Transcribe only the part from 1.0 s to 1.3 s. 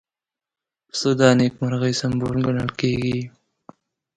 د